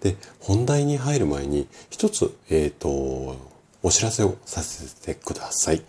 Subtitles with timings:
[0.00, 3.36] で本題に入る前に一つえっ、ー、と
[3.82, 5.82] お知らせをさせてください。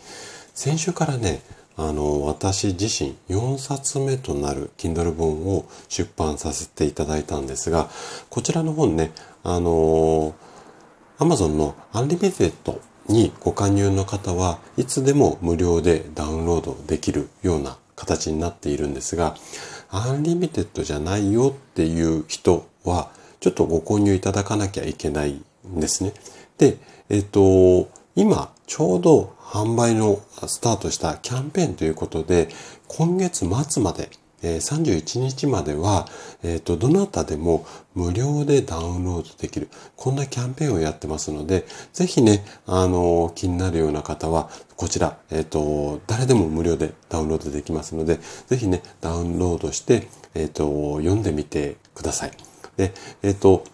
[0.54, 1.42] 先週からね
[1.78, 7.90] あの私自身4冊目となる Kindle 本を出版させていただいたんですが
[8.30, 9.12] こちらの本ね
[9.44, 10.36] あの
[11.20, 19.36] Amazon のアンリミテッドにご加入の方はいつでも無料でダウンロードできるような形になっているんですが、
[19.92, 23.10] アンリミテッドじゃないよっていう人は、
[23.40, 26.14] ちょっとご購入いただかなきゃいけないんですね。
[26.58, 26.78] で、
[27.10, 32.50] えっ、と、今、ちょうど販売のスタートしたキャンペーンということで、
[32.88, 34.10] 今月末まで
[34.42, 36.08] え31日までは、
[36.44, 52.49] えっ、ー、と、どなたでも無料でダウンロードできる、こんなキャンペーンをやってますので、ぜひね、あの、気になるような方は、こちら、えっ、ー、と、誰でも無料でダウンロードできますので、ぜひね、ダウンロードして、えっ、ー、と、読んでみてください。
[52.80, 53.66] で、えっ、と、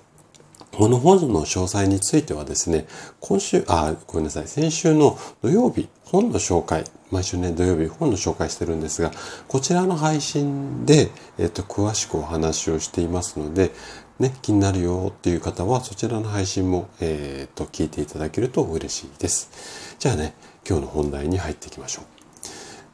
[0.72, 2.88] この本の詳細についてはですね、
[3.20, 9.12] 今週、あ、ごめんなさい、先週の土曜日、本の紹介、毎週ね、土曜日本の紹介してるんですが、
[9.48, 13.72] こちらの配信で、えっと、詳しくお話をしていますので、
[14.18, 19.96] ね、気になるよっていう方は、そちらの配信も、えっと、聞いていただけると嬉しいです。
[20.00, 20.34] じゃあね、
[20.68, 22.02] 今日の本題に入っていきましょ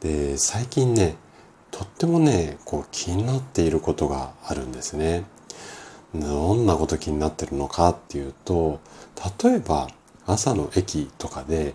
[0.02, 0.04] う。
[0.04, 1.16] で、最近ね、
[1.72, 5.24] とってもね、こう気になっていることがあるんですね。
[6.14, 8.80] どんなこと気になってるのかっていうと、
[9.44, 9.90] 例えば
[10.26, 11.74] 朝の駅とかで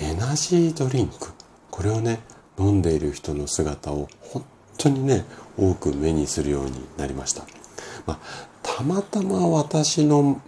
[0.00, 1.32] エナジードリンク、
[1.70, 2.20] これをね、
[2.58, 4.44] 飲んでいる人の姿を本
[4.76, 5.24] 当にね、
[5.56, 7.44] 多く目にするようになりました。
[8.06, 8.18] まあ、
[8.62, 10.40] たまたま私の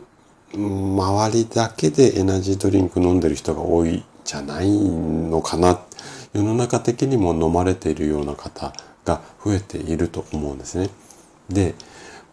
[0.54, 5.80] 周りだけでエナジードリンク飲んでる人が多いじゃないのかな。
[6.32, 8.72] 世の中的にも飲まれているような方
[9.04, 10.90] が増えていると思うんですね。
[11.48, 11.74] で、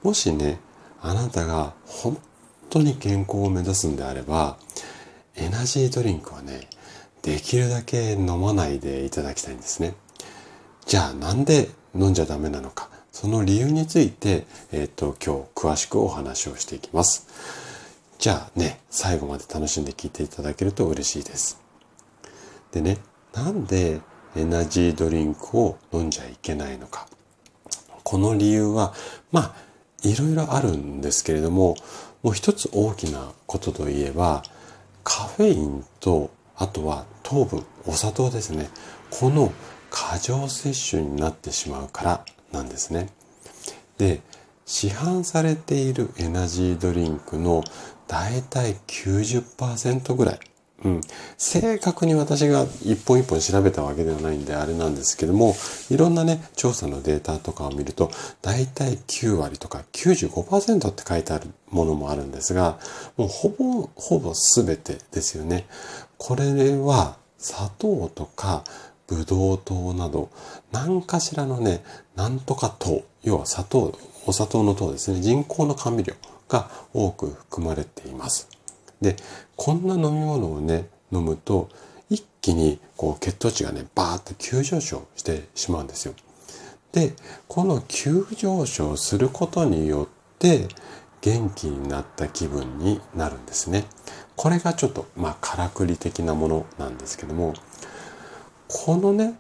[0.04, 0.60] もしね、
[1.02, 2.18] あなたが本
[2.70, 4.58] 当に健康を目指すんであれば、
[5.36, 6.68] エナジードリンクはね、
[7.22, 9.96] できるだけ飲まないでいただきたいんですね。
[10.86, 17.28] じゃあなんで飲んじゃダメなのか、その理由について、えっ、ー、と、今日詳しくお話をしていきます。
[18.18, 21.62] じゃあね、最後まで楽しんで聞いていただけると嬉しいです。
[22.72, 22.98] でね、
[23.34, 24.02] なんで
[24.36, 27.08] エナジードリンクを飲んじゃいけないのか。
[28.04, 28.94] この理由は、
[29.32, 29.56] まあ、
[30.04, 31.76] いろいろあるんですけれども、
[32.24, 34.44] もう一つ大きなことといえば、
[35.04, 38.70] カフェインと、あとは糖分、お砂糖ですね。
[39.10, 39.52] この
[39.90, 43.10] 過剰摂取になってしまうからなんですね。
[43.98, 44.22] で、
[44.66, 47.64] 市販されているエナジードリンクの
[48.08, 50.40] だいたい90%ぐらい、
[50.84, 51.02] うん。
[51.38, 55.56] 正確に私が一本一本調べたわけではないんであれなんですけども、
[55.90, 62.80] いろんなね、調査のデータとかを見ると、だいたい9割とか95%って書いてあるものもあるんですが、
[63.18, 65.68] もうほぼ、ほぼ全てですよね。
[66.18, 68.64] これは砂糖とか
[69.08, 70.30] ブドウ糖など、
[70.72, 71.84] 何かしらのね、
[72.16, 76.14] なんとか糖、要は砂糖、お砂糖の糖ですね、人工の甘味料
[76.48, 78.48] が多く含まれています。
[79.02, 79.16] で、
[79.56, 81.70] こんな飲み物をね、飲むと、
[82.10, 86.14] 一気にこう血糖値がね、バーって急上昇してしまうんですよ。
[86.92, 87.14] で、
[87.48, 90.68] この急上昇することによって、
[91.22, 93.86] 元気になった気分になるんですね。
[94.36, 97.54] これがちょっと、まあ、からくり的なものなんですけども、
[98.68, 99.38] このね、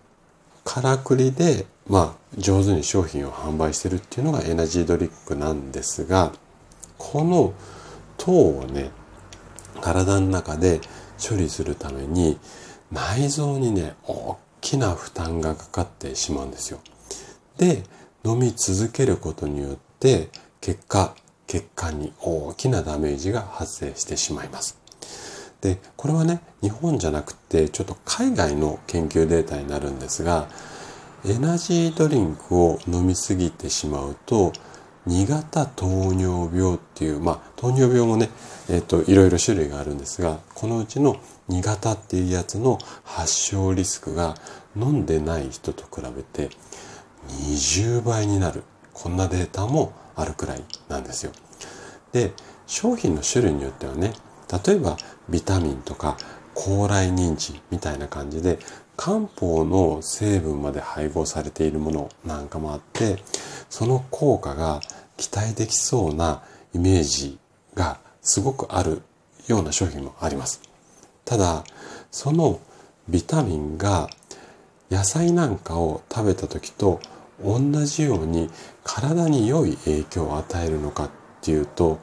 [0.66, 6.34] からくりで、まあ、上手に商品を販売してるっていうのがエナジードリンクなんですが、
[6.98, 7.54] この
[8.18, 8.92] 糖をね、
[9.80, 10.82] 体の中で
[11.20, 12.40] 処理するために
[12.92, 16.80] 内臓にね、大きな負担がかかってしまうんですよ。
[17.58, 17.84] で、
[18.26, 20.30] 飲み続けることによって、
[20.62, 21.16] 結果、
[21.48, 24.78] 血管に大きなダメージが発生してしまいます。
[25.62, 30.48] で、これはね、日本じゃなくて、ちょっと海外の研究データになるんですが、
[31.26, 34.54] エナジードリンクを飲みすぎてしまうと、
[35.10, 38.30] 2型糖尿病っていう、まあ、糖尿病もね、
[38.70, 41.18] えっ、と、いろいろ種類があるんですが、このうちの
[41.50, 44.36] 2型っていうやつの発症リスクが
[44.76, 46.50] 飲んでない人と比べて
[47.28, 48.64] 20倍になる。
[48.94, 51.32] こんなデータもあるくらいなんですよ。
[52.12, 52.34] で、
[52.68, 54.14] 商品の種類によってはね、
[54.66, 54.98] 例えば
[55.28, 56.18] ビタミンとか
[56.54, 58.60] 高麗人参みたいな感じで
[58.98, 63.24] 漢方の成分まで配合されているものなんかもあって
[63.70, 64.82] その効果が
[65.20, 66.42] 期待できそうな
[66.74, 67.38] イメージ
[67.76, 69.02] がすごくある
[69.48, 70.62] ような商品もあります。
[71.26, 71.66] ただ、
[72.10, 72.60] その
[73.10, 74.10] ビタミンが
[74.90, 77.02] 野菜なんかを食べた時と
[77.44, 78.50] 同じように
[78.84, 81.10] 体に良い影響を与えるのかっ
[81.42, 82.00] ていうと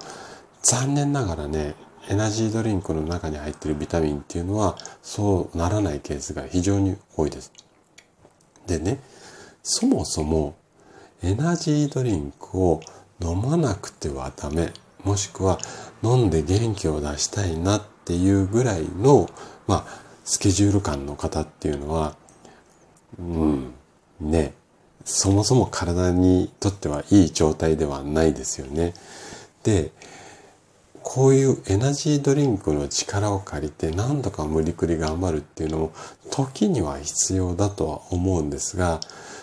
[0.62, 1.74] 残念ながらね
[2.08, 7.52] エナジードリンクの中に入ってるビタミンっていうのはそうならないケースが非常に多いです。
[8.66, 9.00] でね、
[9.62, 10.56] そもそも
[11.22, 12.80] エナジードリンクを
[13.20, 14.72] 飲まなくてはダメ、
[15.04, 15.58] もしくは
[16.02, 19.28] 飲んで元気を出したいなっていうぐらいの、
[19.66, 22.16] まあ、スケジュール感の方っていうのは、
[23.18, 23.74] うん、
[24.20, 24.54] ね、
[25.04, 28.94] そもそも体にとってはいい状態ではないですよね。
[29.62, 29.92] で、
[31.02, 35.92] こういうエナジードリンクの力を借りて何とか無理くり頑張るっていうのも
[36.32, 38.98] 時には必要だとは思うんですが、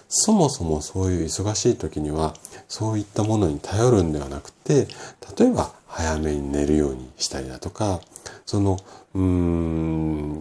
[0.08, 2.34] そもそもそういう忙しい時には
[2.68, 4.88] そういったものに頼るんではなくて、
[5.38, 8.02] 例えば早めに寝るようにしたりだとか、
[8.46, 8.78] その、
[9.16, 10.40] うーん、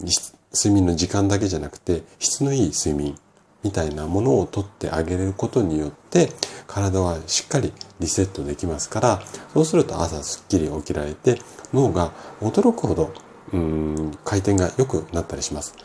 [0.53, 3.17] 睡眠の時間だけじゃなくて質のいい睡眠
[3.63, 6.29] みたいなものをとってあげれることによって
[6.67, 9.21] 体はしっかりリセットできますから
[9.53, 11.39] そうすると朝すっきり起きられて
[11.73, 12.11] 脳が
[12.41, 13.13] 驚くほど
[13.51, 15.75] うん回転が良くなったりします。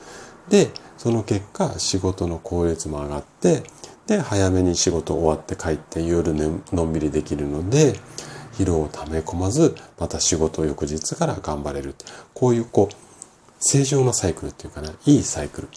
[0.50, 3.62] でその結果仕事の効率も上がって
[4.06, 7.94] で早めに仕事終わって帰って夜ねのんびりできるので
[8.54, 11.94] 疲労を溜め込まずまた仕事を翌日から頑張れる
[12.34, 12.94] こういうこう
[13.60, 15.68] 正常なサイクルっていうかないいサイクル。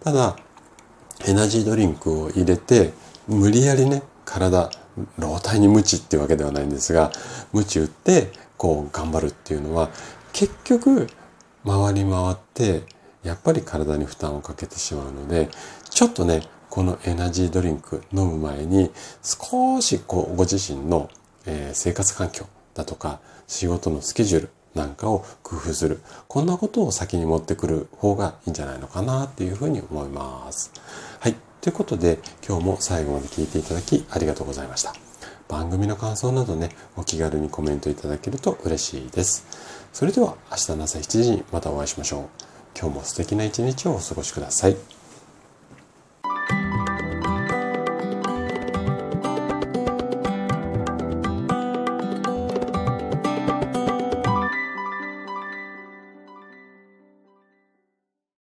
[0.00, 0.36] ただ
[1.26, 2.92] エナジードリンクを入れて、
[3.26, 4.70] 無理やりね、体、
[5.18, 7.10] 老体に無知っていうわけではないんですが、
[7.52, 9.90] 無知打って、こう頑張るっていうのは、
[10.32, 11.08] 結局、
[11.66, 12.82] 回り回って、
[13.22, 15.48] やっぱり体に負担をかけてしまうので、
[15.90, 18.90] ちょっとね、このエナジードリンク飲む前に、
[19.22, 21.10] 少しこう、ご自身の、
[21.46, 26.00] え、生活環境だとか、仕事のスケジュール、なんかを工夫する。
[26.28, 30.70] こんなことを先に持ってくる方がいいんじゃないのかなっていうふうに思います。
[31.18, 31.34] はい。
[31.60, 34.94] ということで、今日も最後まで聞いていただきありがとうございました。
[35.48, 39.46] 番組の感想などね、お気軽にコメントいただけると嬉しいです。
[39.92, 42.47] それでは明日の朝7時にまたお会いしましょう。
[42.80, 44.97] 今日も素敵な一日をお過ごしください。